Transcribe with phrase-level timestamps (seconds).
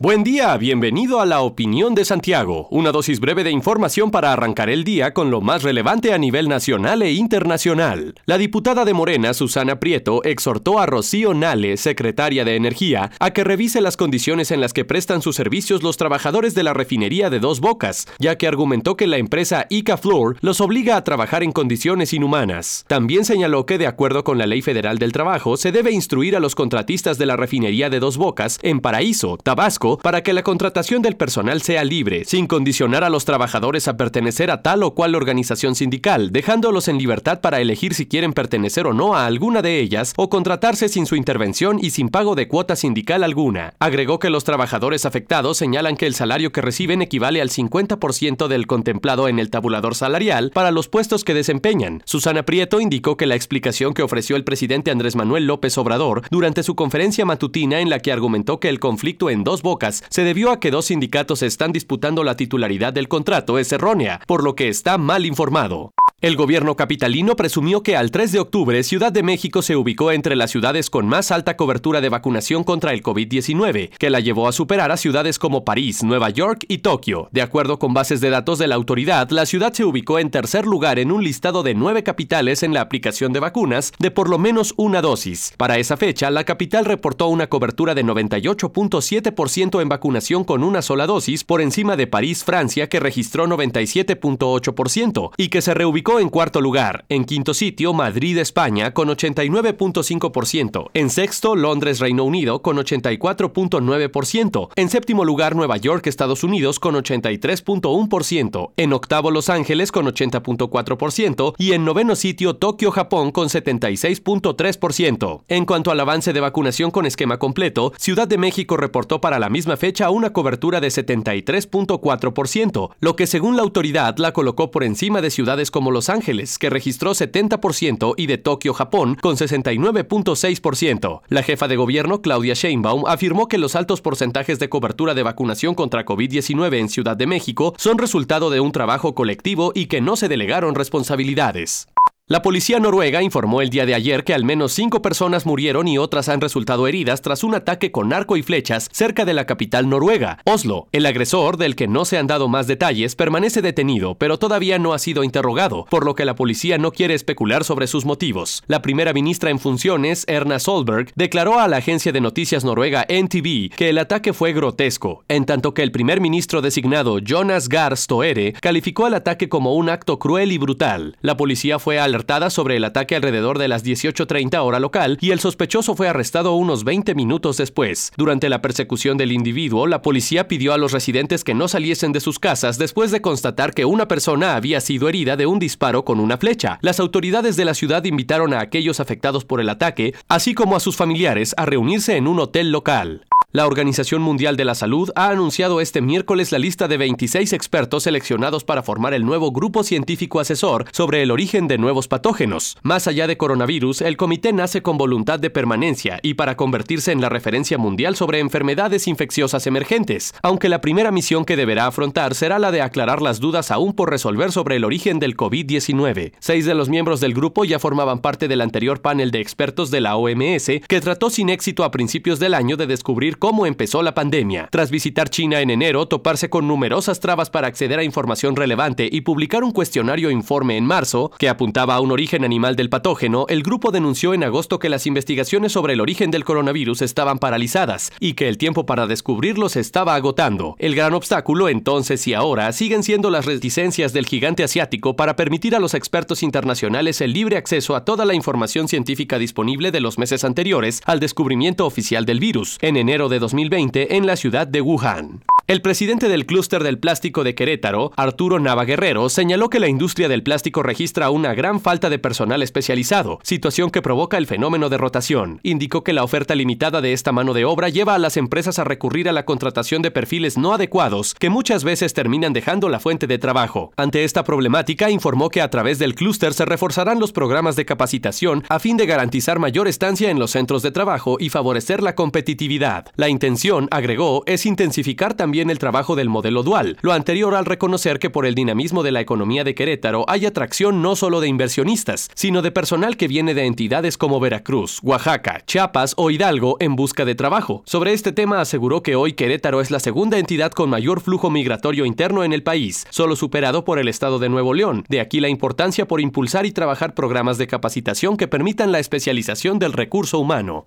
[0.00, 4.70] Buen día, bienvenido a la opinión de Santiago, una dosis breve de información para arrancar
[4.70, 8.14] el día con lo más relevante a nivel nacional e internacional.
[8.24, 13.42] La diputada de Morena, Susana Prieto, exhortó a Rocío Nale, secretaria de Energía, a que
[13.42, 17.40] revise las condiciones en las que prestan sus servicios los trabajadores de la refinería de
[17.40, 21.50] Dos Bocas, ya que argumentó que la empresa Ica Floor los obliga a trabajar en
[21.50, 22.84] condiciones inhumanas.
[22.86, 26.40] También señaló que, de acuerdo con la Ley Federal del Trabajo, se debe instruir a
[26.40, 31.00] los contratistas de la refinería de Dos Bocas en Paraíso, Tabasco, para que la contratación
[31.00, 35.14] del personal sea libre, sin condicionar a los trabajadores a pertenecer a tal o cual
[35.14, 39.80] organización sindical, dejándolos en libertad para elegir si quieren pertenecer o no a alguna de
[39.80, 43.74] ellas o contratarse sin su intervención y sin pago de cuota sindical alguna.
[43.78, 48.66] Agregó que los trabajadores afectados señalan que el salario que reciben equivale al 50% del
[48.66, 52.02] contemplado en el tabulador salarial para los puestos que desempeñan.
[52.04, 56.62] Susana Prieto indicó que la explicación que ofreció el presidente Andrés Manuel López Obrador durante
[56.62, 59.77] su conferencia matutina en la que argumentó que el conflicto en dos bocas
[60.08, 64.42] se debió a que dos sindicatos están disputando la titularidad del contrato es errónea, por
[64.42, 65.92] lo que está mal informado.
[66.20, 70.34] El gobierno capitalino presumió que al 3 de octubre Ciudad de México se ubicó entre
[70.34, 74.52] las ciudades con más alta cobertura de vacunación contra el COVID-19, que la llevó a
[74.52, 77.28] superar a ciudades como París, Nueva York y Tokio.
[77.30, 80.66] De acuerdo con bases de datos de la autoridad, la ciudad se ubicó en tercer
[80.66, 84.38] lugar en un listado de nueve capitales en la aplicación de vacunas de por lo
[84.38, 85.52] menos una dosis.
[85.56, 91.06] Para esa fecha, la capital reportó una cobertura de 98.7% en vacunación con una sola
[91.06, 96.62] dosis por encima de París, Francia, que registró 97.8% y que se reubicó en cuarto
[96.62, 104.70] lugar, en quinto sitio Madrid, España, con 89.5%, en sexto Londres, Reino Unido, con 84.9%,
[104.74, 111.54] en séptimo lugar Nueva York, Estados Unidos, con 83.1%, en octavo Los Ángeles, con 80.4%,
[111.58, 115.42] y en noveno sitio Tokio, Japón, con 76.3%.
[115.48, 119.50] En cuanto al avance de vacunación con esquema completo, Ciudad de México reportó para la
[119.50, 125.20] misma fecha una cobertura de 73.4%, lo que según la autoridad la colocó por encima
[125.20, 131.20] de ciudades como los Ángeles, que registró 70%, y de Tokio, Japón, con 69.6%.
[131.28, 135.74] La jefa de gobierno, Claudia Sheinbaum, afirmó que los altos porcentajes de cobertura de vacunación
[135.74, 140.14] contra COVID-19 en Ciudad de México son resultado de un trabajo colectivo y que no
[140.14, 141.88] se delegaron responsabilidades.
[142.30, 145.96] La policía noruega informó el día de ayer que al menos cinco personas murieron y
[145.96, 149.88] otras han resultado heridas tras un ataque con arco y flechas cerca de la capital
[149.88, 150.88] noruega, Oslo.
[150.92, 154.92] El agresor, del que no se han dado más detalles, permanece detenido, pero todavía no
[154.92, 158.62] ha sido interrogado, por lo que la policía no quiere especular sobre sus motivos.
[158.66, 163.74] La primera ministra en funciones, Erna Solberg, declaró a la agencia de noticias noruega NTV
[163.74, 168.52] que el ataque fue grotesco, en tanto que el primer ministro designado Jonas Gahr Stoere
[168.60, 171.16] calificó al ataque como un acto cruel y brutal.
[171.22, 172.17] La policía fue al
[172.50, 176.84] sobre el ataque alrededor de las 18.30 hora local y el sospechoso fue arrestado unos
[176.84, 178.12] 20 minutos después.
[178.16, 182.20] Durante la persecución del individuo, la policía pidió a los residentes que no saliesen de
[182.20, 186.20] sus casas después de constatar que una persona había sido herida de un disparo con
[186.20, 186.78] una flecha.
[186.82, 190.80] Las autoridades de la ciudad invitaron a aquellos afectados por el ataque, así como a
[190.80, 193.27] sus familiares, a reunirse en un hotel local.
[193.58, 198.04] La Organización Mundial de la Salud ha anunciado este miércoles la lista de 26 expertos
[198.04, 202.78] seleccionados para formar el nuevo grupo científico asesor sobre el origen de nuevos patógenos.
[202.84, 207.20] Más allá de coronavirus, el comité nace con voluntad de permanencia y para convertirse en
[207.20, 212.60] la referencia mundial sobre enfermedades infecciosas emergentes, aunque la primera misión que deberá afrontar será
[212.60, 216.30] la de aclarar las dudas aún por resolver sobre el origen del COVID-19.
[216.38, 220.00] Seis de los miembros del grupo ya formaban parte del anterior panel de expertos de
[220.00, 224.14] la OMS, que trató sin éxito a principios del año de descubrir cómo empezó la
[224.14, 224.68] pandemia.
[224.70, 229.22] Tras visitar China en enero, toparse con numerosas trabas para acceder a información relevante y
[229.22, 233.62] publicar un cuestionario informe en marzo que apuntaba a un origen animal del patógeno, el
[233.62, 238.34] grupo denunció en agosto que las investigaciones sobre el origen del coronavirus estaban paralizadas y
[238.34, 240.76] que el tiempo para descubrirlos estaba agotando.
[240.78, 245.74] El gran obstáculo entonces y ahora siguen siendo las reticencias del gigante asiático para permitir
[245.74, 250.18] a los expertos internacionales el libre acceso a toda la información científica disponible de los
[250.18, 252.78] meses anteriores al descubrimiento oficial del virus.
[252.82, 255.42] En enero de 2020 en la ciudad de Wuhan.
[255.68, 260.42] El presidente del clúster del plástico de Querétaro, Arturo Navaguerrero, señaló que la industria del
[260.42, 265.60] plástico registra una gran falta de personal especializado, situación que provoca el fenómeno de rotación.
[265.62, 268.84] Indicó que la oferta limitada de esta mano de obra lleva a las empresas a
[268.84, 273.26] recurrir a la contratación de perfiles no adecuados que muchas veces terminan dejando la fuente
[273.26, 273.92] de trabajo.
[273.98, 278.64] Ante esta problemática, informó que a través del clúster se reforzarán los programas de capacitación
[278.70, 283.08] a fin de garantizar mayor estancia en los centros de trabajo y favorecer la competitividad.
[283.16, 288.20] La intención, agregó, es intensificar también el trabajo del modelo dual, lo anterior al reconocer
[288.20, 292.30] que por el dinamismo de la economía de Querétaro hay atracción no solo de inversionistas,
[292.36, 297.24] sino de personal que viene de entidades como Veracruz, Oaxaca, Chiapas o Hidalgo en busca
[297.24, 297.82] de trabajo.
[297.86, 302.06] Sobre este tema aseguró que hoy Querétaro es la segunda entidad con mayor flujo migratorio
[302.06, 305.04] interno en el país, solo superado por el estado de Nuevo León.
[305.08, 309.80] De aquí la importancia por impulsar y trabajar programas de capacitación que permitan la especialización
[309.80, 310.86] del recurso humano.